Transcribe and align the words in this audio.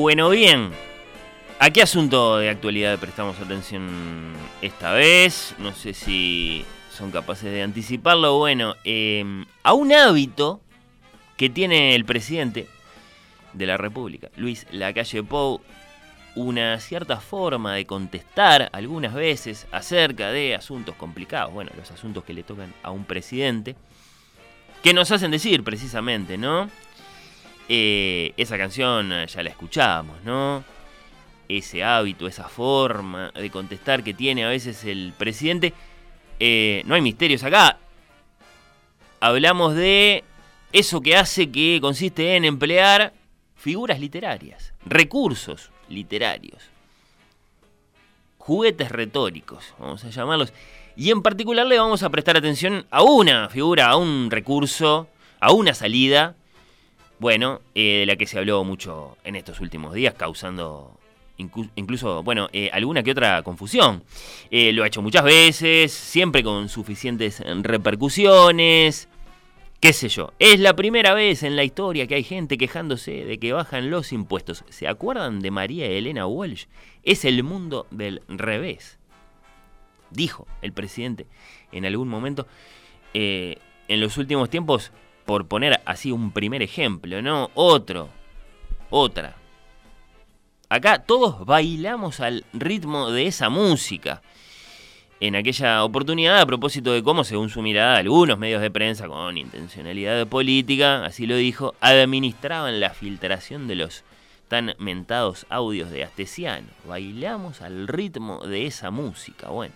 Bueno, 0.00 0.30
bien. 0.30 0.70
¿A 1.58 1.68
qué 1.68 1.82
asunto 1.82 2.38
de 2.38 2.48
actualidad 2.48 2.98
prestamos 2.98 3.38
atención 3.38 4.32
esta 4.62 4.92
vez? 4.92 5.54
No 5.58 5.74
sé 5.74 5.92
si 5.92 6.64
son 6.90 7.10
capaces 7.10 7.52
de 7.52 7.62
anticiparlo. 7.62 8.38
Bueno, 8.38 8.76
em, 8.84 9.44
a 9.62 9.74
un 9.74 9.92
hábito 9.92 10.62
que 11.36 11.50
tiene 11.50 11.94
el 11.94 12.06
presidente 12.06 12.66
de 13.52 13.66
la 13.66 13.76
República, 13.76 14.30
Luis 14.36 14.66
Lacalle 14.70 15.22
Pou, 15.22 15.60
una 16.34 16.80
cierta 16.80 17.20
forma 17.20 17.74
de 17.74 17.84
contestar 17.84 18.70
algunas 18.72 19.12
veces 19.12 19.66
acerca 19.70 20.30
de 20.30 20.54
asuntos 20.54 20.94
complicados, 20.94 21.52
bueno, 21.52 21.72
los 21.76 21.90
asuntos 21.90 22.24
que 22.24 22.32
le 22.32 22.42
tocan 22.42 22.72
a 22.82 22.90
un 22.90 23.04
presidente, 23.04 23.76
que 24.82 24.94
nos 24.94 25.10
hacen 25.10 25.30
decir 25.30 25.62
precisamente, 25.62 26.38
¿no? 26.38 26.70
Eh, 27.72 28.34
esa 28.36 28.58
canción 28.58 29.12
eh, 29.12 29.28
ya 29.28 29.44
la 29.44 29.50
escuchábamos, 29.50 30.24
¿no? 30.24 30.64
Ese 31.48 31.84
hábito, 31.84 32.26
esa 32.26 32.48
forma 32.48 33.30
de 33.30 33.48
contestar 33.48 34.02
que 34.02 34.12
tiene 34.12 34.44
a 34.44 34.48
veces 34.48 34.84
el 34.84 35.12
presidente. 35.16 35.72
Eh, 36.40 36.82
no 36.86 36.96
hay 36.96 37.00
misterios 37.00 37.44
acá. 37.44 37.78
Hablamos 39.20 39.76
de 39.76 40.24
eso 40.72 41.00
que 41.00 41.14
hace 41.14 41.52
que 41.52 41.78
consiste 41.80 42.34
en 42.34 42.44
emplear 42.44 43.12
figuras 43.54 44.00
literarias, 44.00 44.72
recursos 44.84 45.70
literarios, 45.88 46.64
juguetes 48.38 48.90
retóricos, 48.90 49.74
vamos 49.78 50.04
a 50.04 50.10
llamarlos. 50.10 50.52
Y 50.96 51.12
en 51.12 51.22
particular 51.22 51.68
le 51.68 51.78
vamos 51.78 52.02
a 52.02 52.10
prestar 52.10 52.36
atención 52.36 52.84
a 52.90 53.04
una 53.04 53.48
figura, 53.48 53.90
a 53.90 53.96
un 53.96 54.28
recurso, 54.28 55.06
a 55.38 55.52
una 55.52 55.72
salida 55.72 56.34
bueno, 57.20 57.60
eh, 57.74 57.98
de 58.00 58.06
la 58.06 58.16
que 58.16 58.26
se 58.26 58.38
habló 58.38 58.64
mucho 58.64 59.18
en 59.24 59.36
estos 59.36 59.60
últimos 59.60 59.92
días, 59.92 60.14
causando 60.14 60.98
incluso, 61.36 62.22
bueno, 62.22 62.48
eh, 62.52 62.70
alguna 62.72 63.02
que 63.02 63.12
otra 63.12 63.42
confusión. 63.42 64.02
Eh, 64.50 64.72
lo 64.72 64.82
ha 64.82 64.86
hecho 64.86 65.02
muchas 65.02 65.24
veces, 65.24 65.92
siempre 65.92 66.42
con 66.42 66.68
suficientes 66.70 67.42
repercusiones. 67.62 69.08
Qué 69.80 69.92
sé 69.92 70.08
yo, 70.08 70.32
es 70.38 70.60
la 70.60 70.74
primera 70.76 71.14
vez 71.14 71.42
en 71.42 71.56
la 71.56 71.64
historia 71.64 72.06
que 72.06 72.14
hay 72.14 72.24
gente 72.24 72.58
quejándose 72.58 73.24
de 73.24 73.38
que 73.38 73.52
bajan 73.52 73.90
los 73.90 74.12
impuestos. 74.12 74.64
¿Se 74.70 74.88
acuerdan 74.88 75.40
de 75.40 75.50
María 75.50 75.86
Elena 75.86 76.26
Walsh? 76.26 76.66
Es 77.02 77.26
el 77.26 77.42
mundo 77.42 77.86
del 77.90 78.22
revés. 78.28 78.98
Dijo 80.10 80.46
el 80.60 80.72
presidente 80.72 81.26
en 81.70 81.84
algún 81.84 82.08
momento. 82.08 82.46
en 83.12 84.00
los 84.00 84.18
últimos 84.18 84.48
tiempos 84.48 84.92
por 85.30 85.46
poner 85.46 85.80
así 85.84 86.10
un 86.10 86.32
primer 86.32 86.60
ejemplo, 86.60 87.22
¿no? 87.22 87.52
Otro, 87.54 88.08
otra. 88.90 89.36
Acá 90.68 91.04
todos 91.04 91.46
bailamos 91.46 92.18
al 92.18 92.44
ritmo 92.52 93.12
de 93.12 93.28
esa 93.28 93.48
música. 93.48 94.22
En 95.20 95.36
aquella 95.36 95.84
oportunidad, 95.84 96.40
a 96.40 96.46
propósito 96.46 96.92
de 96.92 97.04
cómo, 97.04 97.22
según 97.22 97.48
su 97.48 97.62
mirada, 97.62 97.98
algunos 97.98 98.40
medios 98.40 98.60
de 98.60 98.72
prensa 98.72 99.06
con 99.06 99.38
intencionalidad 99.38 100.26
política, 100.26 101.04
así 101.04 101.28
lo 101.28 101.36
dijo, 101.36 101.76
administraban 101.80 102.80
la 102.80 102.90
filtración 102.90 103.68
de 103.68 103.76
los 103.76 104.02
tan 104.48 104.74
mentados 104.78 105.46
audios 105.48 105.92
de 105.92 106.02
Astesiano. 106.02 106.66
Bailamos 106.88 107.62
al 107.62 107.86
ritmo 107.86 108.44
de 108.44 108.66
esa 108.66 108.90
música. 108.90 109.50
Bueno, 109.50 109.74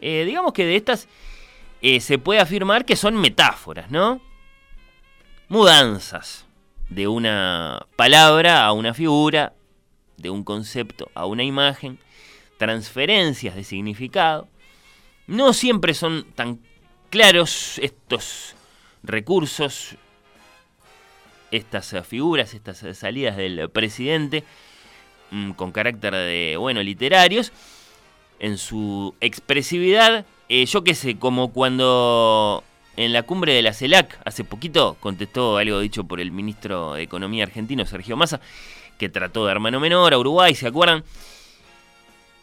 eh, 0.00 0.24
digamos 0.26 0.52
que 0.52 0.66
de 0.66 0.74
estas 0.74 1.06
eh, 1.80 2.00
se 2.00 2.18
puede 2.18 2.40
afirmar 2.40 2.84
que 2.84 2.96
son 2.96 3.14
metáforas, 3.14 3.88
¿no? 3.92 4.20
Mudanzas 5.54 6.46
de 6.88 7.06
una 7.06 7.86
palabra 7.94 8.66
a 8.66 8.72
una 8.72 8.92
figura, 8.92 9.52
de 10.16 10.28
un 10.28 10.42
concepto 10.42 11.12
a 11.14 11.26
una 11.26 11.44
imagen, 11.44 12.00
transferencias 12.58 13.54
de 13.54 13.62
significado. 13.62 14.48
No 15.28 15.52
siempre 15.52 15.94
son 15.94 16.24
tan 16.34 16.58
claros 17.08 17.78
estos 17.78 18.56
recursos, 19.04 19.94
estas 21.52 21.94
figuras, 22.04 22.52
estas 22.52 22.84
salidas 22.98 23.36
del 23.36 23.70
presidente 23.70 24.42
mm, 25.30 25.52
con 25.52 25.70
carácter 25.70 26.14
de, 26.14 26.56
bueno, 26.58 26.82
literarios, 26.82 27.52
en 28.40 28.58
su 28.58 29.14
expresividad, 29.20 30.26
eh, 30.48 30.66
yo 30.66 30.82
qué 30.82 30.96
sé, 30.96 31.16
como 31.16 31.52
cuando 31.52 32.64
en 32.96 33.12
la 33.12 33.22
cumbre 33.22 33.52
de 33.52 33.62
la 33.62 33.72
CELAC, 33.72 34.20
hace 34.24 34.44
poquito, 34.44 34.96
contestó 35.00 35.56
algo 35.56 35.80
dicho 35.80 36.04
por 36.04 36.20
el 36.20 36.30
ministro 36.30 36.94
de 36.94 37.02
Economía 37.02 37.44
argentino, 37.44 37.84
Sergio 37.84 38.16
Massa, 38.16 38.40
que 38.98 39.08
trató 39.08 39.46
de 39.46 39.52
hermano 39.52 39.80
menor 39.80 40.14
a 40.14 40.18
Uruguay, 40.18 40.54
¿se 40.54 40.66
acuerdan? 40.66 41.04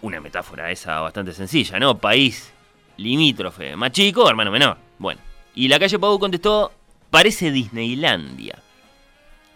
Una 0.02 0.20
metáfora 0.20 0.72
esa 0.72 1.00
bastante 1.00 1.34
sencilla, 1.34 1.80
¿no? 1.80 1.98
País 1.98 2.52
limítrofe, 2.98 3.76
más 3.76 3.92
chico, 3.92 4.30
hermano 4.30 4.52
menor. 4.52 4.78
Bueno, 5.00 5.22
y 5.56 5.68
la 5.68 5.80
calle 5.80 6.00
Pau 6.00 6.20
contestó, 6.20 6.72
parece 7.10 7.52
Disneylandia. 7.52 8.60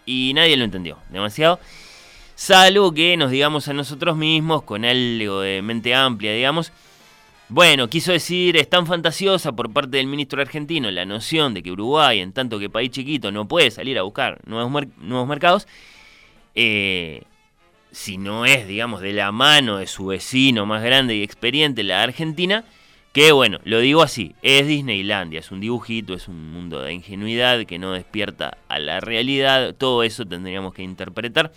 Y 0.04 0.32
nadie 0.34 0.56
lo 0.56 0.64
entendió, 0.64 0.98
demasiado. 1.10 1.58
Salvo 2.34 2.92
que 2.92 3.16
nos 3.16 3.30
digamos 3.30 3.66
a 3.68 3.72
nosotros 3.72 4.16
mismos, 4.16 4.62
con 4.62 4.84
algo 4.84 5.40
de 5.40 5.62
mente 5.62 5.94
amplia, 5.94 6.32
digamos, 6.32 6.72
bueno, 7.48 7.88
quiso 7.88 8.12
decir, 8.12 8.56
es 8.56 8.68
tan 8.68 8.86
fantasiosa 8.86 9.52
por 9.52 9.72
parte 9.72 9.98
del 9.98 10.08
ministro 10.08 10.42
argentino 10.42 10.90
la 10.90 11.04
noción 11.04 11.54
de 11.54 11.62
que 11.62 11.70
Uruguay, 11.70 12.20
en 12.20 12.32
tanto 12.32 12.58
que 12.58 12.68
país 12.68 12.90
chiquito, 12.90 13.30
no 13.30 13.46
puede 13.46 13.70
salir 13.70 13.98
a 13.98 14.02
buscar 14.02 14.40
nuevos, 14.46 14.84
nuevos 14.98 15.28
mercados, 15.28 15.68
eh, 16.54 17.22
si 17.92 18.18
no 18.18 18.44
es, 18.44 18.66
digamos, 18.66 19.00
de 19.00 19.12
la 19.12 19.30
mano 19.30 19.78
de 19.78 19.86
su 19.86 20.06
vecino 20.06 20.66
más 20.66 20.82
grande 20.82 21.14
y 21.14 21.22
experiente, 21.22 21.82
la 21.82 22.02
Argentina, 22.02 22.64
que 23.12 23.32
bueno, 23.32 23.60
lo 23.64 23.78
digo 23.78 24.02
así, 24.02 24.34
es 24.42 24.66
Disneylandia, 24.66 25.40
es 25.40 25.50
un 25.50 25.60
dibujito, 25.60 26.14
es 26.14 26.28
un 26.28 26.52
mundo 26.52 26.82
de 26.82 26.92
ingenuidad 26.92 27.64
que 27.64 27.78
no 27.78 27.92
despierta 27.92 28.58
a 28.68 28.78
la 28.78 29.00
realidad, 29.00 29.74
todo 29.74 30.02
eso 30.02 30.26
tendríamos 30.26 30.74
que 30.74 30.82
interpretar. 30.82 31.52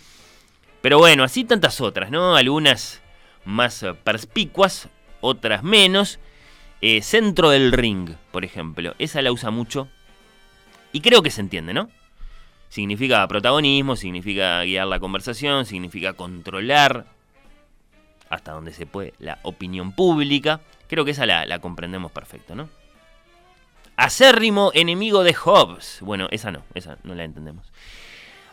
Pero 0.80 0.98
bueno, 0.98 1.24
así 1.24 1.44
tantas 1.44 1.80
otras, 1.80 2.10
¿no? 2.10 2.36
Algunas 2.36 3.02
más 3.44 3.84
perspicuas, 4.04 4.88
otras 5.20 5.62
menos. 5.62 6.18
Eh, 6.80 7.02
centro 7.02 7.50
del 7.50 7.72
ring, 7.72 8.10
por 8.30 8.44
ejemplo. 8.44 8.94
Esa 8.98 9.20
la 9.22 9.32
usa 9.32 9.50
mucho. 9.50 9.88
Y 10.92 11.00
creo 11.00 11.22
que 11.22 11.30
se 11.30 11.40
entiende, 11.40 11.74
¿no? 11.74 11.90
Significa 12.68 13.26
protagonismo, 13.28 13.96
significa 13.96 14.62
guiar 14.62 14.86
la 14.86 15.00
conversación, 15.00 15.66
significa 15.66 16.12
controlar 16.12 17.04
hasta 18.28 18.52
donde 18.52 18.72
se 18.72 18.86
puede 18.86 19.12
la 19.18 19.38
opinión 19.42 19.92
pública. 19.92 20.60
Creo 20.88 21.04
que 21.04 21.10
esa 21.10 21.26
la, 21.26 21.46
la 21.46 21.58
comprendemos 21.58 22.12
perfecto, 22.12 22.54
¿no? 22.54 22.68
Acérrimo 23.96 24.70
enemigo 24.72 25.24
de 25.24 25.34
Hobbes. 25.34 25.98
Bueno, 26.00 26.28
esa 26.30 26.50
no, 26.50 26.62
esa 26.74 26.96
no 27.02 27.14
la 27.14 27.24
entendemos. 27.24 27.66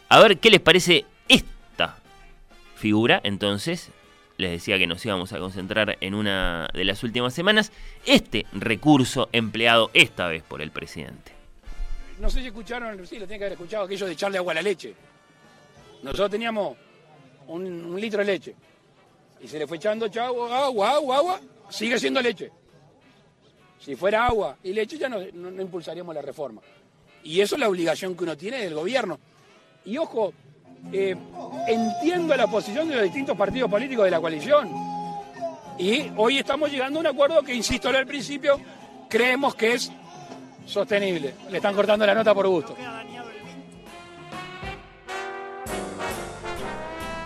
A 0.09 0.19
ver 0.19 0.39
qué 0.39 0.49
les 0.49 0.61
parece 0.61 1.05
esta 1.27 1.99
figura, 2.75 3.21
entonces, 3.23 3.91
les 4.37 4.51
decía 4.51 4.77
que 4.77 4.87
nos 4.87 5.03
íbamos 5.05 5.33
a 5.33 5.39
concentrar 5.39 5.97
en 5.99 6.13
una 6.13 6.69
de 6.73 6.85
las 6.85 7.03
últimas 7.03 7.33
semanas, 7.33 7.71
este 8.05 8.45
recurso 8.53 9.29
empleado 9.31 9.89
esta 9.93 10.27
vez 10.27 10.43
por 10.43 10.61
el 10.61 10.71
presidente. 10.71 11.31
No 12.19 12.29
sé 12.29 12.41
si 12.41 12.47
escucharon, 12.47 13.05
sí, 13.05 13.19
lo 13.19 13.25
tienen 13.25 13.39
que 13.39 13.45
haber 13.45 13.53
escuchado, 13.53 13.85
aquello 13.85 14.05
de 14.05 14.13
echarle 14.13 14.37
agua 14.37 14.51
a 14.51 14.55
la 14.55 14.61
leche. 14.61 14.93
Nosotros 16.03 16.31
teníamos 16.31 16.77
un, 17.47 17.99
litro 17.99 18.19
de 18.19 18.25
leche 18.25 18.55
y 19.41 19.47
se 19.47 19.59
le 19.59 19.67
fue 19.67 19.77
echando 19.77 20.05
agua, 20.05 20.65
agua, 20.65 20.91
agua, 20.91 21.17
agua, 21.17 21.41
sigue 21.69 21.99
siendo 21.99 22.21
leche. 22.21 22.51
Si 23.79 23.95
fuera 23.95 24.25
agua 24.25 24.57
y 24.63 24.73
leche 24.73 24.97
ya 24.97 25.09
no, 25.09 25.19
no 25.33 25.61
impulsaríamos 25.61 26.13
la 26.13 26.21
reforma. 26.21 26.61
Y 27.23 27.41
eso 27.41 27.55
es 27.55 27.59
la 27.59 27.69
obligación 27.69 28.15
que 28.15 28.23
uno 28.23 28.37
tiene 28.37 28.59
del 28.59 28.73
gobierno. 28.73 29.19
Y 29.85 29.97
ojo, 29.97 30.33
eh, 30.91 31.15
entiendo 31.67 32.35
la 32.35 32.47
posición 32.47 32.87
de 32.89 32.95
los 32.95 33.03
distintos 33.03 33.37
partidos 33.37 33.69
políticos 33.69 34.05
de 34.05 34.11
la 34.11 34.19
coalición. 34.19 34.69
Y 35.77 36.11
hoy 36.15 36.39
estamos 36.39 36.71
llegando 36.71 36.99
a 36.99 37.01
un 37.01 37.07
acuerdo 37.07 37.43
que, 37.43 37.53
insisto 37.53 37.89
al 37.89 38.07
principio, 38.07 38.59
creemos 39.09 39.55
que 39.55 39.73
es 39.73 39.91
sostenible. 40.65 41.33
Le 41.49 41.57
están 41.57 41.75
cortando 41.75 42.05
la 42.05 42.15
nota 42.15 42.33
por 42.33 42.47
gusto. 42.47 42.75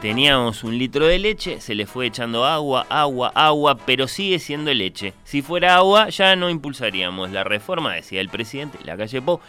Teníamos 0.02 0.64
un 0.64 0.80
litro 0.80 1.06
de 1.06 1.20
leche, 1.20 1.62
se 1.62 1.76
le 1.76 1.86
fue 1.86 2.08
echando 2.08 2.44
agua, 2.44 2.88
agua, 2.90 3.32
agua, 3.36 3.78
pero 3.86 4.08
sigue 4.08 4.40
siendo 4.40 4.74
leche. 4.74 5.14
Si 5.24 5.44
fuera 5.44 5.76
agua, 5.76 6.10
ya 6.10 6.36
no 6.36 6.50
impulsaríamos 6.50 7.30
la 7.30 7.44
reforma, 7.44 7.94
decía 7.94 8.20
el 8.20 8.30
presidente, 8.30 8.80
la 8.84 8.98
calle 8.98 9.22
Po. 9.22 9.42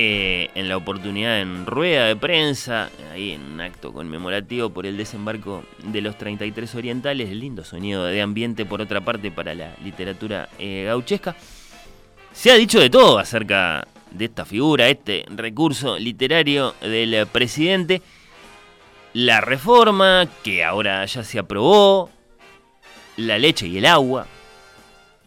Eh, 0.00 0.50
en 0.54 0.68
la 0.68 0.76
oportunidad 0.76 1.40
en 1.40 1.66
rueda 1.66 2.06
de 2.06 2.14
prensa, 2.14 2.88
ahí 3.12 3.32
en 3.32 3.42
un 3.42 3.60
acto 3.60 3.92
conmemorativo 3.92 4.70
por 4.70 4.86
el 4.86 4.96
desembarco 4.96 5.64
de 5.82 6.00
los 6.00 6.16
33 6.16 6.72
orientales, 6.76 7.30
lindo 7.30 7.64
sonido 7.64 8.04
de 8.04 8.22
ambiente 8.22 8.64
por 8.64 8.80
otra 8.80 9.00
parte 9.00 9.32
para 9.32 9.56
la 9.56 9.74
literatura 9.82 10.50
eh, 10.56 10.84
gauchesca. 10.86 11.34
Se 12.30 12.52
ha 12.52 12.54
dicho 12.54 12.78
de 12.78 12.90
todo 12.90 13.18
acerca 13.18 13.88
de 14.12 14.26
esta 14.26 14.44
figura, 14.44 14.88
este 14.88 15.24
recurso 15.30 15.98
literario 15.98 16.76
del 16.80 17.26
presidente. 17.26 18.00
La 19.14 19.40
reforma, 19.40 20.28
que 20.44 20.62
ahora 20.62 21.04
ya 21.06 21.24
se 21.24 21.40
aprobó, 21.40 22.08
la 23.16 23.36
leche 23.36 23.66
y 23.66 23.78
el 23.78 23.86
agua, 23.86 24.28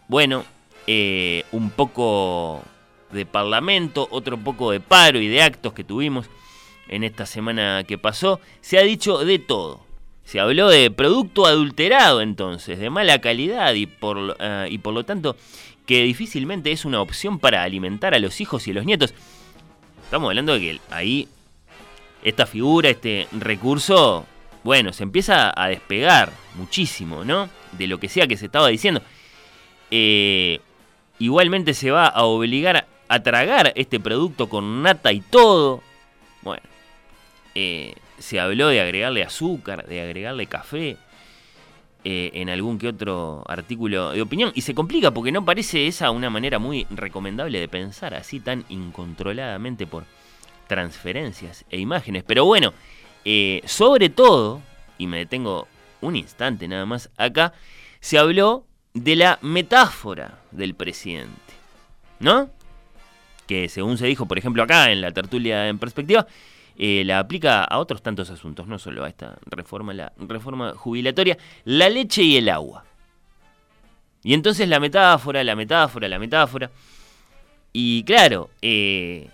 bueno, 0.07 0.45
eh, 0.87 1.43
un 1.51 1.71
poco 1.71 2.63
de 3.11 3.25
parlamento, 3.25 4.07
otro 4.11 4.37
poco 4.37 4.71
de 4.71 4.79
paro 4.79 5.19
y 5.19 5.27
de 5.27 5.41
actos 5.41 5.73
que 5.73 5.83
tuvimos 5.83 6.27
en 6.87 7.03
esta 7.03 7.25
semana 7.25 7.83
que 7.85 7.97
pasó, 7.97 8.39
se 8.61 8.77
ha 8.77 8.81
dicho 8.81 9.23
de 9.25 9.39
todo. 9.39 9.85
Se 10.23 10.39
habló 10.39 10.69
de 10.69 10.91
producto 10.91 11.45
adulterado 11.45 12.21
entonces, 12.21 12.79
de 12.79 12.89
mala 12.89 13.19
calidad 13.19 13.73
y 13.73 13.85
por, 13.85 14.37
eh, 14.39 14.67
y 14.69 14.77
por 14.77 14.93
lo 14.93 15.03
tanto 15.03 15.35
que 15.85 16.03
difícilmente 16.03 16.71
es 16.71 16.85
una 16.85 17.01
opción 17.01 17.39
para 17.39 17.63
alimentar 17.63 18.13
a 18.13 18.19
los 18.19 18.39
hijos 18.39 18.67
y 18.67 18.71
a 18.71 18.75
los 18.75 18.85
nietos. 18.85 19.13
Estamos 20.03 20.29
hablando 20.29 20.53
de 20.53 20.59
que 20.59 20.79
ahí 20.89 21.27
esta 22.23 22.45
figura, 22.45 22.89
este 22.89 23.27
recurso, 23.31 24.25
bueno, 24.63 24.93
se 24.93 25.03
empieza 25.03 25.51
a 25.55 25.67
despegar 25.69 26.31
muchísimo, 26.55 27.23
¿no? 27.25 27.49
De 27.71 27.87
lo 27.87 27.99
que 27.99 28.09
sea 28.09 28.27
que 28.27 28.37
se 28.37 28.45
estaba 28.45 28.67
diciendo. 28.67 29.01
Eh, 29.89 30.59
igualmente 31.19 31.73
se 31.73 31.91
va 31.91 32.07
a 32.07 32.23
obligar 32.23 32.87
a 33.11 33.23
tragar 33.23 33.73
este 33.75 33.99
producto 33.99 34.47
con 34.47 34.83
nata 34.83 35.11
y 35.11 35.21
todo. 35.21 35.81
Bueno, 36.41 36.63
eh, 37.55 37.93
se 38.19 38.39
habló 38.39 38.69
de 38.69 38.81
agregarle 38.81 39.23
azúcar, 39.23 39.85
de 39.87 40.01
agregarle 40.01 40.47
café. 40.47 40.97
Eh, 42.03 42.31
en 42.33 42.49
algún 42.49 42.79
que 42.79 42.87
otro 42.87 43.43
artículo 43.47 44.11
de 44.11 44.23
opinión. 44.23 44.51
Y 44.55 44.61
se 44.61 44.73
complica 44.73 45.11
porque 45.11 45.31
no 45.31 45.45
parece 45.45 45.85
esa 45.85 46.09
una 46.09 46.31
manera 46.31 46.57
muy 46.57 46.87
recomendable 46.89 47.59
de 47.59 47.67
pensar 47.67 48.15
así 48.15 48.39
tan 48.39 48.65
incontroladamente 48.69 49.85
por, 49.85 50.05
transferencias 50.71 51.65
e 51.69 51.77
imágenes. 51.79 52.23
Pero 52.25 52.45
bueno, 52.45 52.73
eh, 53.25 53.61
sobre 53.65 54.07
todo, 54.07 54.61
y 54.97 55.05
me 55.05 55.17
detengo 55.17 55.67
un 55.99 56.15
instante 56.15 56.65
nada 56.65 56.85
más 56.85 57.09
acá, 57.17 57.51
se 57.99 58.17
habló 58.17 58.65
de 58.93 59.17
la 59.17 59.37
metáfora 59.41 60.39
del 60.51 60.73
presidente. 60.73 61.53
¿No? 62.21 62.49
Que 63.51 63.67
según 63.67 63.97
se 63.97 64.07
dijo, 64.07 64.27
por 64.27 64.37
ejemplo, 64.37 64.63
acá 64.63 64.91
en 64.91 65.01
la 65.01 65.11
tertulia 65.11 65.67
en 65.67 65.77
perspectiva, 65.77 66.25
eh, 66.77 67.03
la 67.05 67.19
aplica 67.19 67.65
a 67.65 67.79
otros 67.79 68.01
tantos 68.01 68.29
asuntos, 68.29 68.65
no 68.65 68.79
solo 68.79 69.03
a 69.03 69.09
esta 69.09 69.37
reforma, 69.45 69.93
la 69.93 70.13
reforma 70.17 70.73
jubilatoria, 70.73 71.37
la 71.65 71.89
leche 71.89 72.23
y 72.23 72.37
el 72.37 72.47
agua. 72.47 72.85
Y 74.23 74.33
entonces 74.33 74.69
la 74.69 74.79
metáfora, 74.79 75.43
la 75.43 75.55
metáfora, 75.55 76.07
la 76.07 76.17
metáfora. 76.19 76.71
Y 77.73 78.03
claro, 78.03 78.51
eh, 78.61 79.27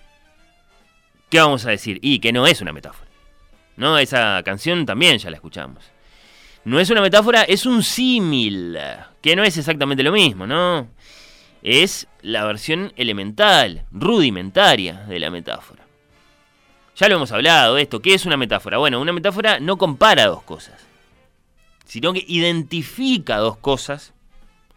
¿Qué 1.30 1.40
vamos 1.40 1.66
a 1.66 1.72
decir? 1.72 2.00
Y 2.02 2.20
que 2.20 2.32
no 2.32 2.48
es 2.48 2.62
una 2.62 2.72
metáfora. 2.72 3.10
¿No? 3.76 3.98
Esa 3.98 4.42
canción 4.44 4.86
también 4.86 5.18
ya 5.18 5.30
la 5.30 5.36
escuchamos. 5.36 5.84
No 6.64 6.80
es 6.80 6.90
una 6.90 7.02
metáfora, 7.02 7.44
es 7.44 7.66
un 7.66 7.84
símil, 7.84 8.78
que 9.22 9.36
no 9.36 9.44
es 9.44 9.58
exactamente 9.58 10.04
lo 10.04 10.12
mismo, 10.12 10.48
¿no? 10.48 10.88
Es 11.64 12.08
la 12.22 12.46
versión 12.46 12.94
elemental, 12.96 13.86
rudimentaria 13.92 15.06
de 15.08 15.20
la 15.20 15.30
metáfora. 15.30 15.86
Ya 16.96 17.08
lo 17.10 17.16
hemos 17.18 17.32
hablado 17.32 17.76
de 17.76 17.84
esto. 17.84 18.02
¿Qué 18.02 18.14
es 18.14 18.26
una 18.26 18.38
metáfora? 18.38 18.78
Bueno, 18.80 19.00
una 19.00 19.14
metáfora 19.14 19.60
no 19.60 19.78
compara 19.78 20.26
dos 20.26 20.44
cosas, 20.44 20.86
sino 21.86 22.12
que 22.14 22.26
identifica 22.28 23.38
dos 23.38 23.58
cosas, 23.58 24.14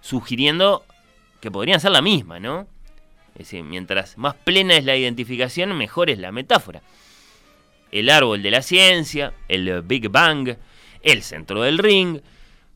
sugiriendo 0.01 0.85
que 1.41 1.51
podrían 1.51 1.81
ser 1.81 1.93
la 1.93 2.03
misma, 2.03 2.39
¿no? 2.39 2.67
Es 3.33 3.47
decir, 3.47 3.63
mientras 3.65 4.19
más 4.19 4.35
plena 4.35 4.77
es 4.77 4.85
la 4.85 4.97
identificación, 4.97 5.77
mejor 5.77 6.11
es 6.11 6.19
la 6.19 6.33
metáfora. 6.33 6.83
El 7.91 8.11
árbol 8.11 8.43
de 8.43 8.51
la 8.51 8.61
ciencia, 8.61 9.33
el 9.49 9.81
Big 9.83 10.11
Bang, 10.11 10.57
el 11.03 11.23
centro 11.23 11.63
del 11.63 11.79
ring, 11.79 12.21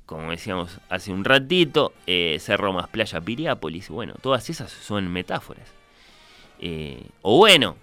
como 0.07 0.31
decíamos 0.31 0.81
hace 0.89 1.13
un 1.13 1.25
ratito, 1.25 1.95
eh, 2.07 2.37
Cerro 2.41 2.73
más 2.73 2.89
Playa 2.89 3.21
Piriápolis, 3.21 3.89
bueno, 3.89 4.15
todas 4.21 4.51
esas 4.51 4.71
son 4.71 5.11
metáforas. 5.11 5.69
Eh, 6.61 7.07
o 7.23 7.39
bueno, 7.39 7.77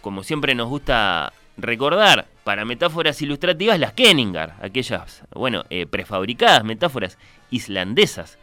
como 0.00 0.22
siempre 0.22 0.54
nos 0.54 0.68
gusta 0.68 1.32
recordar, 1.56 2.26
para 2.44 2.64
metáforas 2.64 3.20
ilustrativas 3.20 3.78
las 3.78 3.92
Kenningar, 3.92 4.56
aquellas, 4.62 5.22
bueno, 5.34 5.64
eh, 5.70 5.86
prefabricadas 5.86 6.64
metáforas 6.64 7.18
islandesas 7.50 8.38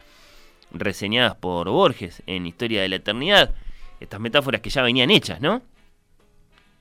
reseñadas 0.70 1.34
por 1.34 1.68
Borges 1.70 2.22
en 2.26 2.46
Historia 2.46 2.82
de 2.82 2.88
la 2.88 2.96
Eternidad, 2.96 3.54
estas 3.98 4.20
metáforas 4.20 4.60
que 4.60 4.70
ya 4.70 4.82
venían 4.82 5.10
hechas, 5.10 5.40
¿no? 5.40 5.62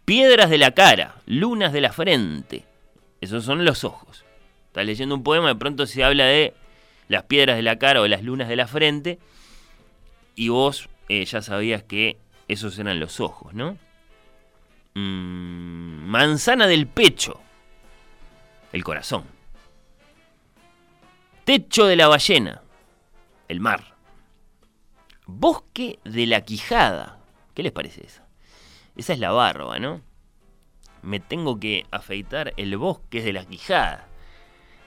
Piedras 0.03 0.49
de 0.49 0.57
la 0.57 0.71
cara, 0.71 1.15
lunas 1.25 1.73
de 1.73 1.81
la 1.81 1.93
frente, 1.93 2.65
esos 3.21 3.43
son 3.43 3.65
los 3.65 3.83
ojos. 3.83 4.24
Estás 4.75 4.87
leyendo 4.87 5.15
un 5.15 5.23
poema, 5.23 5.47
de 5.47 5.55
pronto 5.55 5.87
se 5.87 6.03
habla 6.03 6.25
de 6.25 6.53
las 7.07 7.23
piedras 7.23 7.55
de 7.55 7.61
la 7.61 7.79
cara 7.79 8.01
o 8.01 8.07
las 8.09 8.23
lunas 8.23 8.49
de 8.49 8.57
la 8.57 8.67
frente, 8.67 9.19
y 10.35 10.49
vos 10.49 10.89
eh, 11.07 11.23
ya 11.23 11.41
sabías 11.41 11.83
que 11.83 12.17
esos 12.49 12.77
eran 12.77 12.99
los 12.99 13.21
ojos, 13.21 13.53
¿no? 13.53 13.77
Mm, 14.95 16.09
manzana 16.09 16.67
del 16.67 16.87
pecho, 16.87 17.39
el 18.73 18.83
corazón. 18.83 19.23
Techo 21.45 21.85
de 21.85 21.95
la 21.95 22.09
ballena, 22.09 22.61
el 23.47 23.61
mar. 23.61 23.95
Bosque 25.25 25.99
de 26.03 26.25
la 26.25 26.41
Quijada. 26.41 27.17
¿Qué 27.53 27.63
les 27.63 27.71
parece 27.71 28.05
eso? 28.05 28.23
Esa 28.97 29.13
es 29.13 29.19
la 29.19 29.31
barba, 29.31 29.79
¿no? 29.79 30.01
Me 31.01 31.21
tengo 31.21 31.61
que 31.61 31.85
afeitar 31.91 32.53
el 32.57 32.75
bosque 32.75 33.21
de 33.21 33.31
la 33.31 33.45
Quijada. 33.45 34.09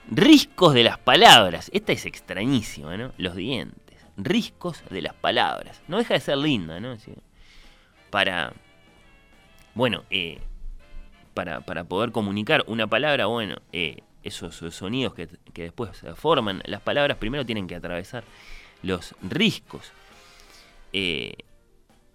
Riscos 0.09 0.73
de 0.73 0.83
las 0.83 0.97
palabras. 0.97 1.69
Esta 1.73 1.91
es 1.91 2.05
extrañísima, 2.05 2.97
¿no? 2.97 3.11
Los 3.17 3.35
dientes. 3.35 3.97
Riscos 4.17 4.83
de 4.89 5.01
las 5.01 5.13
palabras. 5.13 5.81
No 5.87 5.97
deja 5.97 6.15
de 6.15 6.19
ser 6.19 6.37
linda, 6.37 6.79
¿no? 6.79 6.95
Para. 8.09 8.53
Bueno, 9.75 10.03
eh, 10.09 10.39
para, 11.33 11.61
para, 11.61 11.83
poder 11.83 12.11
comunicar 12.11 12.63
una 12.67 12.87
palabra, 12.87 13.27
bueno, 13.27 13.55
eh, 13.71 14.01
esos 14.23 14.55
sonidos 14.73 15.13
que, 15.13 15.29
después 15.53 15.91
forman 16.15 16.61
las 16.65 16.81
palabras, 16.81 17.17
primero 17.17 17.45
tienen 17.45 17.67
que 17.67 17.75
atravesar 17.75 18.23
los 18.81 19.15
riscos. 19.21 19.91
Eh, 20.91 21.33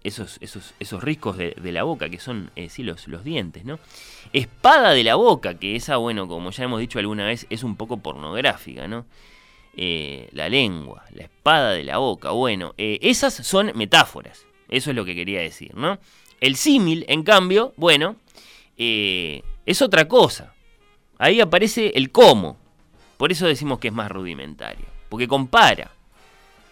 esos, 0.05 0.37
esos, 0.41 0.73
esos 0.79 1.03
riscos 1.03 1.37
de, 1.37 1.71
la 1.71 1.83
boca, 1.83 2.09
que 2.09 2.19
son, 2.19 2.51
eh, 2.55 2.69
sí, 2.69 2.83
los, 2.83 3.07
los 3.07 3.23
dientes, 3.23 3.65
¿no? 3.65 3.79
Espada 4.33 4.91
de 4.91 5.03
la 5.03 5.15
boca, 5.15 5.57
que 5.57 5.75
esa, 5.75 5.97
bueno, 5.97 6.27
como 6.27 6.51
ya 6.51 6.63
hemos 6.63 6.79
dicho 6.79 6.99
alguna 6.99 7.25
vez, 7.25 7.47
es 7.49 7.63
un 7.63 7.75
poco 7.75 7.97
pornográfica, 7.97 8.87
¿no? 8.87 9.05
Eh, 9.75 10.29
la 10.31 10.47
lengua, 10.47 11.03
la 11.11 11.23
espada 11.23 11.71
de 11.71 11.83
la 11.83 11.97
boca, 11.97 12.31
bueno, 12.31 12.73
esas 12.77 13.33
son 13.33 13.71
metáforas, 13.75 14.45
eso 14.69 14.91
es 14.91 14.95
lo 14.95 15.03
que 15.03 15.15
quería 15.15 15.41
decir, 15.41 15.75
¿no? 15.75 15.99
El 16.39 16.55
símil, 16.55 17.05
en 17.07 17.23
cambio, 17.23 17.73
bueno, 17.75 18.15
es 18.77 19.81
otra 19.81 20.07
cosa. 20.07 20.53
Ahí 21.17 21.39
aparece 21.41 21.93
el 21.95 22.11
cómo. 22.11 22.57
Por 23.17 23.31
eso 23.31 23.47
decimos 23.47 23.79
que 23.79 23.87
es 23.87 23.93
más 23.93 24.11
rudimentario. 24.11 24.85
Porque 25.09 25.27
compara. 25.27 25.91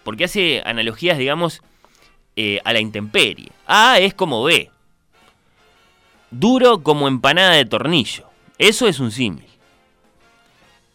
Porque 0.03 0.25
hace 0.25 0.61
analogías, 0.65 1.17
digamos, 1.17 1.61
eh, 2.35 2.59
a 2.63 2.73
la 2.73 2.79
intemperie. 2.79 3.51
A 3.67 3.99
es 3.99 4.13
como 4.13 4.43
B. 4.43 4.69
Duro 6.31 6.81
como 6.81 7.07
empanada 7.07 7.51
de 7.51 7.65
tornillo. 7.65 8.27
Eso 8.57 8.87
es 8.87 8.99
un 8.99 9.11
símil. 9.11 9.47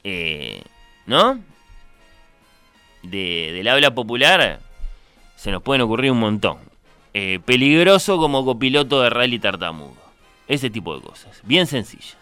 Eh, 0.05 0.63
¿No? 1.07 1.41
De, 3.03 3.53
del 3.53 3.69
habla 3.69 3.95
popular 3.95 4.61
se 5.39 5.53
nos 5.53 5.63
pueden 5.63 5.83
ocurrir 5.83 6.11
un 6.11 6.19
montón. 6.19 6.59
Eh, 7.15 7.39
peligroso 7.45 8.19
como 8.19 8.45
copiloto 8.45 9.01
de 9.03 9.11
rally 9.11 9.39
tartamudo. 9.39 9.95
Ese 10.49 10.69
tipo 10.69 10.97
de 10.97 11.03
cosas. 11.03 11.41
Bien 11.45 11.69
sencillas. 11.69 12.17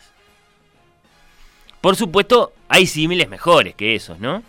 Por 1.80 1.96
supuesto, 1.96 2.52
hay 2.68 2.86
símiles 2.86 3.28
mejores 3.28 3.74
que 3.74 3.94
esos, 3.94 4.18
¿no? 4.18 4.42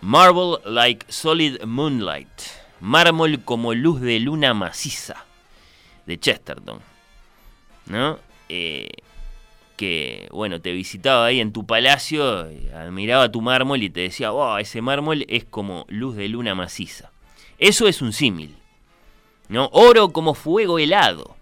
Marble 0.00 0.58
like 0.64 1.04
solid 1.12 1.62
moonlight. 1.64 2.63
Mármol 2.80 3.40
como 3.44 3.74
luz 3.74 4.00
de 4.00 4.20
luna 4.20 4.54
maciza. 4.54 5.24
De 6.06 6.18
Chesterton. 6.18 6.80
¿No? 7.86 8.18
Eh, 8.48 8.90
que, 9.76 10.28
bueno, 10.30 10.60
te 10.60 10.72
visitaba 10.72 11.26
ahí 11.26 11.40
en 11.40 11.52
tu 11.52 11.66
palacio, 11.66 12.48
admiraba 12.74 13.30
tu 13.32 13.40
mármol 13.40 13.82
y 13.82 13.90
te 13.90 14.00
decía, 14.00 14.30
wow, 14.30 14.58
ese 14.58 14.80
mármol 14.80 15.24
es 15.28 15.44
como 15.44 15.84
luz 15.88 16.14
de 16.16 16.28
luna 16.28 16.54
maciza. 16.54 17.10
Eso 17.58 17.88
es 17.88 18.00
un 18.02 18.12
símil. 18.12 18.54
¿No? 19.48 19.68
Oro 19.72 20.10
como 20.10 20.34
fuego 20.34 20.78
helado. 20.78 21.36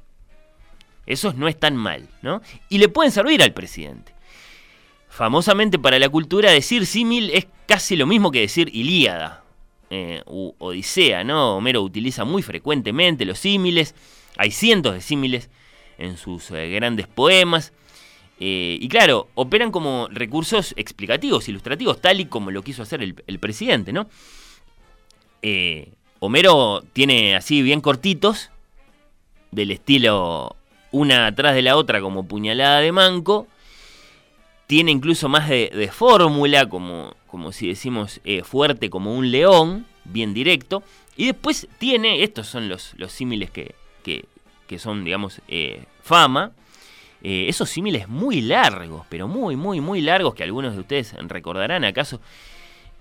Eso 1.07 1.33
no 1.37 1.49
es 1.49 1.59
tan 1.59 1.77
mal, 1.77 2.09
¿no? 2.23 2.43
Y 2.69 2.79
le 2.79 2.89
pueden 2.89 3.13
servir 3.13 3.43
al 3.43 3.53
presidente. 3.53 4.13
Famosamente 5.09 5.79
para 5.79 5.99
la 5.99 6.09
cultura 6.09 6.51
decir 6.51 6.87
símil 6.87 7.31
es 7.31 7.47
casi 7.67 7.97
lo 7.97 8.07
mismo 8.07 8.31
que 8.31 8.41
decir 8.41 8.71
Ilíada 8.73 9.42
eh, 9.95 10.23
Odisea, 10.25 11.23
¿no? 11.23 11.57
Homero 11.57 11.83
utiliza 11.83 12.25
muy 12.25 12.43
frecuentemente 12.43 13.27
los 13.27 13.39
símiles, 13.39 13.95
hay 14.39 14.51
cientos 14.51 14.95
de 14.95 15.03
símiles 15.03 15.51
en 15.99 16.17
sus 16.17 16.51
eh, 16.51 16.71
grandes 16.71 17.07
poemas. 17.07 17.75
Eh, 18.41 18.79
y 18.81 18.89
claro, 18.89 19.29
operan 19.35 19.71
como 19.71 20.09
recursos 20.11 20.73
explicativos, 20.79 21.47
ilustrativos, 21.47 22.01
tal 22.01 22.21
y 22.21 22.25
como 22.25 22.51
lo 22.51 22.63
quiso 22.63 22.83
hacer 22.83 23.03
el, 23.03 23.39
presidente, 23.39 23.93
¿no? 23.93 24.09
Homero 26.21 26.83
tiene 26.95 27.37
así 27.37 27.61
bien 27.61 27.83
cortitos, 27.83 28.51
del 29.51 29.73
estilo 29.73 30.57
una 30.91 31.27
atrás 31.27 31.55
de 31.55 31.61
la 31.61 31.77
otra 31.77 32.01
como 32.01 32.27
puñalada 32.27 32.81
de 32.81 32.93
manco. 32.93 33.47
Tiene 34.73 34.91
incluso 34.91 35.29
más 35.29 35.51
de, 35.51 35.91
fórmula, 35.93 36.67
como, 36.67 37.15
como 37.27 37.53
si 37.53 37.69
decimos 37.69 38.23
eh, 38.25 38.43
fuerte 38.43 38.89
como 38.89 39.15
un 39.15 39.31
león, 39.31 39.85
bien 40.05 40.33
directo. 40.33 40.83
Y 41.15 41.27
después 41.27 41.69
tiene, 41.77 42.23
estos 42.23 42.47
son 42.47 42.71
los, 42.71 42.95
los 42.97 43.13
símiles 43.13 43.51
que, 43.51 43.75
que, 44.03 44.79
son, 44.79 45.05
digamos, 45.05 45.43
eh, 45.47 45.85
fama. 46.03 46.53
Eh, 47.23 47.45
esos 47.49 47.69
símiles 47.69 48.09
muy 48.09 48.41
largos, 48.41 49.05
pero 49.11 49.29
muy, 49.29 49.57
muy, 49.57 49.83
muy 49.83 50.01
largos, 50.01 50.35
que 50.35 50.43
algunos 50.43 50.73
de 50.73 50.81
ustedes 50.81 51.15
recordarán 51.29 51.85
acaso 51.85 52.23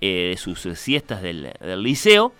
de 0.02 0.38
sus 0.38 0.60
siestas 0.78 1.22
del, 1.22 1.54
del 1.58 1.84
liceo. 1.84 2.34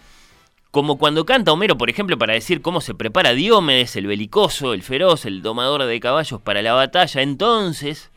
Como 0.72 0.98
cuando 0.98 1.26
canta 1.26 1.54
Homero, 1.54 1.78
por 1.78 1.90
ejemplo, 1.90 2.18
para 2.18 2.34
decir 2.34 2.62
cómo 2.62 2.82
se 2.82 2.96
prepara 2.96 3.32
Diomedes, 3.32 3.96
el 3.96 4.08
belicoso, 4.08 4.74
el 4.74 4.84
feroz, 4.84 5.24
el 5.24 5.42
domador 5.42 5.86
de 5.86 6.02
caballos 6.02 6.42
para 6.42 6.62
la 6.62 6.74
batalla, 6.74 7.22
entonces 7.22 8.12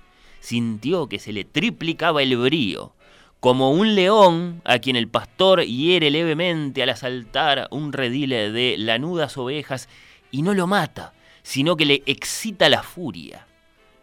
sintió 0.45 1.09
que 1.09 1.19
se 1.19 1.33
le 1.33 1.45
triplicaba 1.45 2.23
el 2.23 2.37
brío, 2.37 2.93
como 3.41 3.71
un 3.71 3.95
león 3.95 4.61
a 4.65 4.79
quien 4.79 4.95
el 4.95 5.09
pastor 5.09 5.65
hiere 5.65 6.11
levemente 6.11 6.83
al 6.83 6.91
asaltar 6.91 7.67
un 7.71 7.95
redile 7.95 8.53
de 8.53 8.77
lanudas 8.77 9.39
ovejas 9.39 9.89
y 10.31 10.43
no 10.43 10.53
lo 10.53 10.67
mata, 10.67 11.15
sino 11.43 11.77
que 11.77 11.87
le 11.87 12.03
excita 12.05 12.69
la 12.69 12.83
furia. 12.83 13.47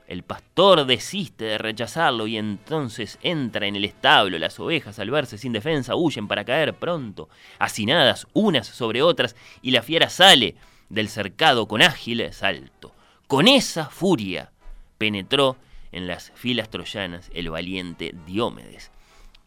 El 0.08 0.24
pastor 0.24 0.86
desiste 0.86 1.46
de 1.46 1.58
rechazarlo 1.60 2.26
y 2.26 2.38
entonces 2.38 3.20
entra 3.22 3.68
en 3.68 3.76
el 3.76 3.86
establo. 3.86 4.40
Las 4.40 4.60
ovejas, 4.60 4.98
al 4.98 5.12
verse 5.12 5.38
sin 5.38 5.54
defensa, 5.54 5.96
huyen 5.96 6.28
para 6.28 6.44
caer 6.44 6.74
pronto, 6.74 7.30
hacinadas 7.60 8.26
unas 8.34 8.66
sobre 8.66 9.04
otras, 9.04 9.36
y 9.62 9.72
la 9.72 9.84
fiera 9.84 10.10
sale 10.10 10.56
del 10.90 11.08
cercado 11.08 11.68
con 11.68 11.84
ágil 11.84 12.34
salto. 12.34 12.94
Con 13.28 13.48
esa 13.48 13.86
furia 13.86 14.52
penetró 14.98 15.56
en 15.92 16.08
las 16.08 16.32
filas 16.36 16.70
troyanas 16.70 17.30
el 17.34 17.50
valiente 17.50 18.14
Diómedes. 18.26 18.92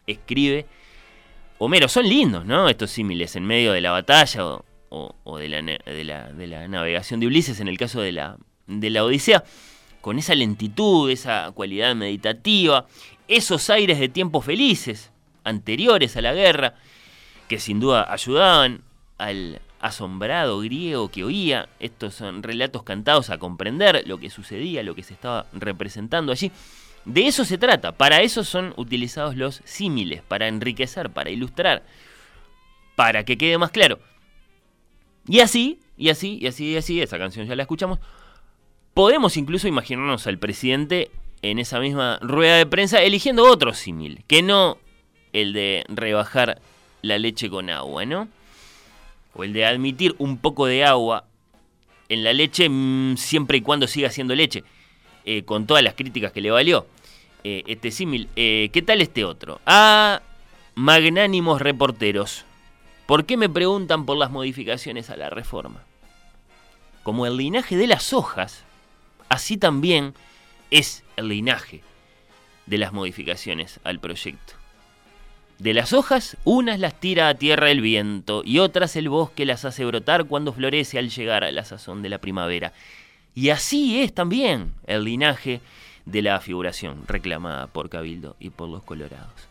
Escribe 0.07 0.65
Homero, 1.57 1.87
son 1.87 2.07
lindos, 2.07 2.45
¿no? 2.45 2.67
Estos 2.67 2.91
símiles 2.91 3.35
en 3.35 3.45
medio 3.45 3.71
de 3.71 3.81
la 3.81 3.91
batalla 3.91 4.59
o, 4.89 5.37
de, 5.37 5.49
la, 5.49 5.61
de, 5.61 6.47
la, 6.47 6.67
navegación 6.67 7.19
de 7.19 7.27
Ulises 7.27 7.59
en 7.59 7.67
el 7.67 7.77
caso 7.77 8.01
de 8.01 8.11
la, 8.11 8.37
de 8.67 8.89
la 8.89 9.03
Odisea 9.03 9.43
con 10.01 10.19
esa 10.19 10.35
lentitud, 10.35 11.09
esa 11.09 11.51
cualidad 11.53 11.95
meditativa, 11.95 12.85
esos 13.27 13.69
aires 13.69 13.99
de 13.99 14.09
tiempos 14.09 14.45
felices, 14.45 15.11
anteriores 15.43 16.15
a 16.15 16.21
la 16.21 16.33
guerra, 16.33 16.75
que 17.47 17.59
sin 17.59 17.79
duda 17.79 18.11
ayudaban 18.11 18.83
al 19.17 19.61
asombrado 19.85 20.59
griego 20.59 21.09
que 21.09 21.23
oía 21.23 21.69
estos 21.79 22.15
son 22.15 22.43
relatos 22.43 22.83
cantados 22.83 23.29
a 23.29 23.37
comprender 23.37 24.03
lo 24.07 24.17
que 24.17 24.29
sucedía, 24.29 24.83
lo 24.83 24.95
que 24.95 25.03
se 25.03 25.13
estaba 25.13 25.45
representando 25.53 26.31
allí. 26.31 26.51
De 27.05 27.27
eso 27.27 27.45
se 27.45 27.57
trata, 27.57 27.91
para 27.91 28.21
eso 28.21 28.43
son 28.43 28.73
utilizados 28.77 29.35
los 29.35 29.61
símiles, 29.63 30.21
para 30.23 30.47
enriquecer, 30.47 31.11
para 31.11 31.29
ilustrar, 31.29 31.83
para 32.95 33.23
que 33.23 33.37
quede 33.37 33.57
más 33.57 33.71
claro. 33.71 33.99
Y 35.27 35.39
así, 35.39 35.79
y 35.97 36.09
así, 36.09 36.39
y 36.41 36.47
así, 36.47 36.71
y 36.71 36.77
así, 36.77 37.01
esa 37.01 37.17
canción 37.17 37.45
ya 37.47 37.55
la 37.55 37.63
escuchamos, 37.63 37.99
Podemos 38.95 39.35
incluso 39.35 39.67
imaginarnos 39.67 40.25
al 40.25 40.39
presidente 40.39 41.11
en 41.41 41.59
esa 41.59 41.81
misma 41.81 42.17
rueda 42.21 42.55
de 42.55 42.65
prensa 42.65 43.01
eligiendo 43.01 43.43
otro 43.43 43.73
símil, 43.73 44.23
que 44.25 44.41
no 44.41 44.77
el 45.33 45.51
de 45.51 45.83
rebajar 45.89 46.61
la 47.01 47.19
leche 47.19 47.49
con 47.49 47.69
agua, 47.69 48.05
¿no? 48.05 48.29
O 49.35 49.43
el 49.43 49.53
de 49.53 49.65
admitir 49.65 50.15
un 50.17 50.37
poco 50.37 50.65
de 50.65 50.83
agua 50.83 51.25
en 52.09 52.23
la 52.23 52.33
leche 52.33 52.67
mm, 52.69 53.17
siempre 53.17 53.57
y 53.57 53.61
cuando 53.61 53.87
siga 53.87 54.09
siendo 54.09 54.33
leche, 54.33 54.63
eh, 55.25 55.43
con 55.43 55.67
todas 55.67 55.83
las 55.83 55.93
críticas 55.93 56.31
que 56.31 56.41
le 56.41 56.51
valió 56.51 56.87
eh, 57.43 57.63
este 57.67 57.91
símil. 57.91 58.29
Eh, 58.35 58.69
¿Qué 58.73 58.81
tal 58.81 59.01
este 59.01 59.23
otro? 59.23 59.59
Ah, 59.65 60.21
magnánimos 60.75 61.61
reporteros. 61.61 62.45
¿Por 63.05 63.25
qué 63.25 63.37
me 63.37 63.49
preguntan 63.49 64.05
por 64.05 64.17
las 64.17 64.31
modificaciones 64.31 65.09
a 65.09 65.17
la 65.17 65.29
reforma? 65.29 65.83
Como 67.03 67.27
el 67.27 67.37
linaje 67.37 67.77
de 67.77 67.85
las 67.85 68.13
hojas 68.13 68.63
así 69.29 69.57
también 69.57 70.13
es 70.71 71.03
el 71.17 71.27
linaje 71.27 71.83
de 72.65 72.77
las 72.77 72.93
modificaciones 72.93 73.79
al 73.83 73.99
proyecto. 73.99 74.54
De 75.59 75.73
las 75.73 75.93
hojas, 75.93 76.35
unas 76.43 76.79
las 76.79 76.99
tira 76.99 77.29
a 77.29 77.35
tierra 77.35 77.71
el 77.71 77.79
viento 77.79 78.41
y 78.43 78.59
otras 78.59 78.95
el 78.97 79.07
bosque 79.07 79.45
las 79.45 79.63
hace 79.63 79.85
brotar 79.85 80.25
cuando 80.25 80.51
florece 80.51 80.99
al 80.99 81.09
llegar 81.09 81.45
a 81.45 81.51
la 81.51 81.63
sazón 81.63 82.01
de 82.01 82.09
la 82.09 82.19
primavera. 82.19 82.73
Y 83.33 83.49
así 83.49 84.01
es 84.01 84.13
también 84.13 84.73
el 84.85 85.05
linaje 85.05 85.61
de 86.05 86.21
la 86.21 86.39
figuración 86.41 87.03
reclamada 87.07 87.67
por 87.67 87.89
Cabildo 87.89 88.35
y 88.39 88.49
por 88.49 88.69
los 88.69 88.83
colorados. 88.83 89.47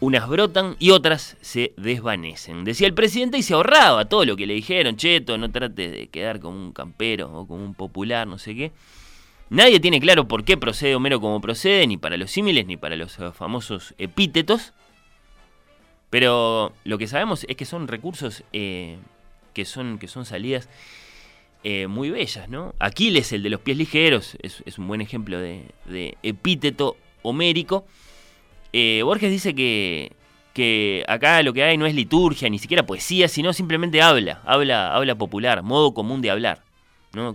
Unas 0.00 0.28
brotan 0.28 0.74
y 0.80 0.90
otras 0.90 1.36
se 1.40 1.72
desvanecen. 1.76 2.64
Decía 2.64 2.88
el 2.88 2.94
presidente 2.94 3.38
y 3.38 3.42
se 3.42 3.54
ahorraba 3.54 4.06
todo 4.06 4.24
lo 4.24 4.34
que 4.36 4.46
le 4.46 4.54
dijeron, 4.54 4.96
cheto, 4.96 5.38
no 5.38 5.52
trate 5.52 5.88
de 5.88 6.08
quedar 6.08 6.40
como 6.40 6.56
un 6.56 6.72
campero 6.72 7.32
o 7.32 7.46
como 7.46 7.64
un 7.64 7.74
popular, 7.74 8.26
no 8.26 8.38
sé 8.38 8.56
qué. 8.56 8.72
Nadie 9.52 9.80
tiene 9.80 10.00
claro 10.00 10.26
por 10.26 10.44
qué 10.44 10.56
procede 10.56 10.94
Homero 10.94 11.20
como 11.20 11.42
procede, 11.42 11.86
ni 11.86 11.98
para 11.98 12.16
los 12.16 12.30
símiles, 12.30 12.64
ni 12.64 12.78
para 12.78 12.96
los 12.96 13.18
famosos 13.34 13.94
epítetos. 13.98 14.72
Pero 16.08 16.72
lo 16.84 16.96
que 16.96 17.06
sabemos 17.06 17.44
es 17.46 17.54
que 17.54 17.66
son 17.66 17.86
recursos 17.86 18.44
eh, 18.54 18.96
que, 19.52 19.66
son, 19.66 19.98
que 19.98 20.08
son 20.08 20.24
salidas 20.24 20.70
eh, 21.64 21.86
muy 21.86 22.08
bellas, 22.08 22.48
¿no? 22.48 22.74
Aquiles, 22.78 23.30
el 23.34 23.42
de 23.42 23.50
los 23.50 23.60
pies 23.60 23.76
ligeros, 23.76 24.38
es, 24.40 24.78
un 24.78 24.88
buen 24.88 25.02
ejemplo 25.02 25.38
de, 25.38 25.66
epíteto 26.22 26.96
homérico. 27.20 27.84
Eh, 28.72 29.02
Borges 29.04 29.30
dice 29.30 29.54
que, 29.54 30.12
que 30.54 31.04
acá 31.06 31.42
lo 31.42 31.52
que 31.52 31.62
hay 31.62 31.76
no 31.76 31.84
es 31.84 31.94
liturgia, 31.94 32.48
ni 32.48 32.58
siquiera 32.58 32.86
poesía, 32.86 33.28
sino 33.28 33.52
simplemente 33.52 34.00
habla, 34.00 34.40
habla, 34.46 34.94
habla 34.94 35.14
popular, 35.14 35.62
modo 35.62 35.92
común 35.92 36.22
de 36.22 36.30
hablar. 36.30 36.71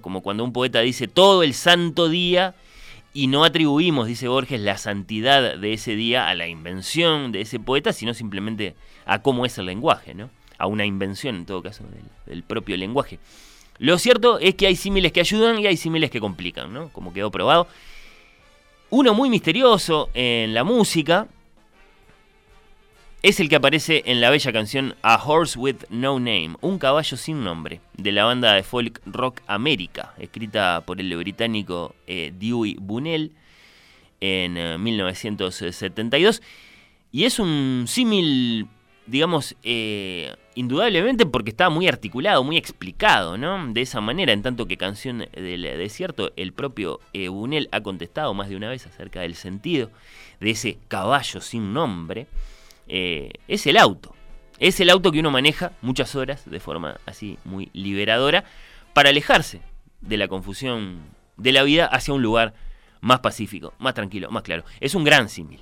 Como 0.01 0.21
cuando 0.21 0.43
un 0.43 0.53
poeta 0.53 0.81
dice 0.81 1.07
todo 1.07 1.43
el 1.43 1.53
santo 1.53 2.09
día 2.09 2.55
y 3.13 3.27
no 3.27 3.43
atribuimos, 3.43 4.07
dice 4.07 4.27
Borges, 4.27 4.59
la 4.59 4.77
santidad 4.77 5.57
de 5.57 5.73
ese 5.73 5.95
día 5.95 6.27
a 6.27 6.35
la 6.35 6.47
invención 6.47 7.31
de 7.31 7.41
ese 7.41 7.59
poeta, 7.59 7.93
sino 7.93 8.13
simplemente 8.13 8.75
a 9.05 9.21
cómo 9.21 9.45
es 9.45 9.57
el 9.57 9.67
lenguaje, 9.67 10.13
¿no? 10.13 10.29
a 10.57 10.65
una 10.65 10.85
invención 10.85 11.35
en 11.35 11.45
todo 11.45 11.61
caso 11.61 11.83
del, 11.83 12.03
del 12.25 12.43
propio 12.43 12.75
lenguaje. 12.77 13.19
Lo 13.77 13.99
cierto 13.99 14.39
es 14.39 14.55
que 14.55 14.65
hay 14.65 14.75
símiles 14.75 15.11
que 15.11 15.19
ayudan 15.19 15.59
y 15.59 15.67
hay 15.67 15.77
símiles 15.77 16.09
que 16.09 16.19
complican, 16.19 16.73
¿no? 16.73 16.89
como 16.89 17.13
quedó 17.13 17.29
probado. 17.29 17.67
Uno 18.89 19.13
muy 19.13 19.29
misterioso 19.29 20.09
en 20.13 20.53
la 20.53 20.63
música 20.63 21.27
es 23.23 23.39
el 23.39 23.49
que 23.49 23.55
aparece 23.55 24.03
en 24.05 24.21
la 24.21 24.29
bella 24.29 24.53
canción 24.53 24.95
A 25.01 25.21
Horse 25.23 25.57
with 25.57 25.77
No 25.89 26.19
Name, 26.19 26.55
un 26.61 26.77
caballo 26.77 27.17
sin 27.17 27.43
nombre, 27.43 27.81
de 27.97 28.11
la 28.11 28.25
banda 28.25 28.53
de 28.53 28.61
folk 28.61 29.01
rock 29.05 29.41
América, 29.47 30.13
escrita 30.19 30.83
por 30.85 31.01
el 31.01 31.15
británico 31.17 31.95
eh, 32.05 32.31
Dewey 32.37 32.75
Bunnell 32.79 33.31
en 34.21 34.81
1972. 34.81 36.37
Eh, 36.37 36.41
y 37.11 37.23
es 37.23 37.39
un 37.39 37.85
símil, 37.87 38.67
digamos, 39.07 39.55
eh, 39.63 40.35
indudablemente 40.53 41.25
porque 41.25 41.49
está 41.49 41.69
muy 41.69 41.87
articulado, 41.87 42.43
muy 42.43 42.57
explicado, 42.57 43.35
¿no? 43.35 43.73
De 43.73 43.81
esa 43.81 43.99
manera, 43.99 44.31
en 44.31 44.43
tanto 44.43 44.67
que 44.67 44.77
Canción 44.77 45.25
del 45.33 45.63
Desierto, 45.63 46.33
el 46.35 46.53
propio 46.53 46.99
Bunel 47.13 47.67
ha 47.71 47.81
contestado 47.81 48.35
más 48.35 48.49
de 48.49 48.57
una 48.57 48.69
vez 48.69 48.85
acerca 48.85 49.21
del 49.21 49.33
sentido 49.33 49.89
de 50.39 50.51
ese 50.51 50.77
caballo 50.87 51.41
sin 51.41 51.73
nombre. 51.73 52.27
Eh, 52.87 53.31
es 53.47 53.67
el 53.67 53.77
auto. 53.77 54.15
Es 54.59 54.79
el 54.79 54.89
auto 54.89 55.11
que 55.11 55.19
uno 55.19 55.31
maneja 55.31 55.73
muchas 55.81 56.15
horas 56.15 56.49
de 56.49 56.59
forma 56.59 56.99
así 57.05 57.37
muy 57.45 57.69
liberadora 57.73 58.43
para 58.93 59.09
alejarse 59.09 59.61
de 60.01 60.17
la 60.17 60.27
confusión 60.27 61.01
de 61.37 61.51
la 61.51 61.63
vida 61.63 61.85
hacia 61.85 62.13
un 62.13 62.23
lugar 62.23 62.53
más 63.01 63.19
pacífico, 63.19 63.73
más 63.77 63.93
tranquilo, 63.93 64.31
más 64.31 64.43
claro. 64.43 64.63
Es 64.79 64.95
un 64.95 65.03
gran 65.03 65.29
símil. 65.29 65.61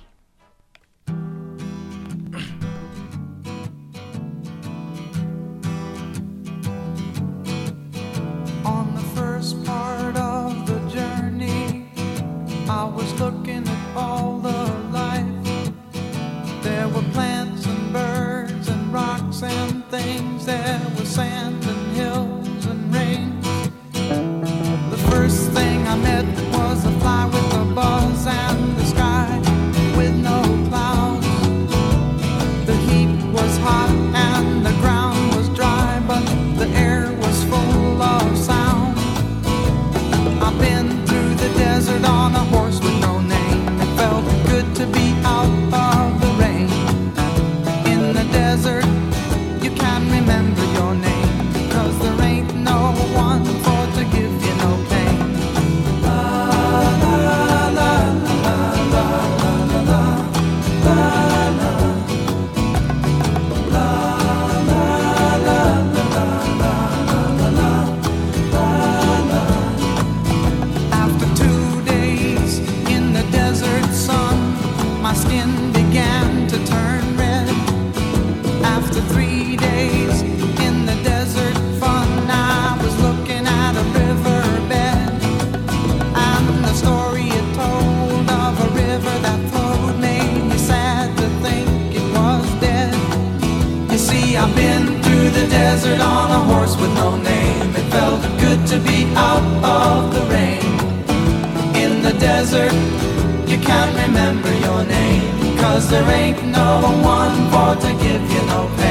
Cause 105.76 105.90
there 105.90 106.08
ain't 106.08 106.42
no 106.42 106.80
one 107.04 107.50
for 107.50 107.78
to 107.82 107.92
give 108.02 108.32
you 108.32 108.46
no 108.46 108.66
pain. 108.78 108.85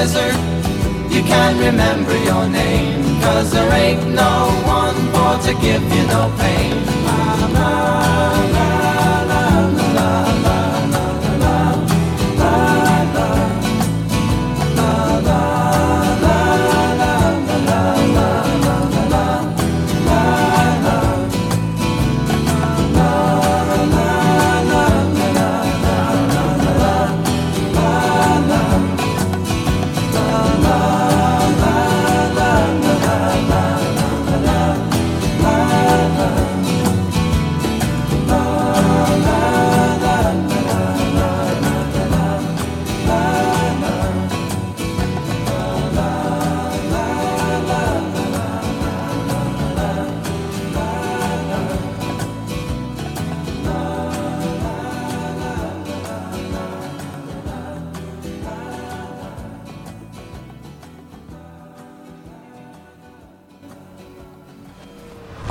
desert. 0.00 0.34
You 1.14 1.22
can't 1.22 1.58
remember 1.58 2.16
your 2.24 2.48
name, 2.48 3.20
cause 3.20 3.52
there 3.52 3.70
ain't 3.72 4.06
no 4.14 4.34
one 4.64 4.96
born 5.12 5.38
to 5.46 5.52
give 5.60 5.82
you 5.94 6.04
no 6.06 6.22
pain. 6.38 6.72
Ah, 7.04 7.50
ah, 7.54 8.54
ah. 8.54 8.59